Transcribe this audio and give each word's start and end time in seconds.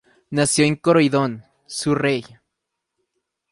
Nació 0.31 0.65
en 0.65 0.77
Croydon, 0.77 1.43
Surrey. 1.67 2.23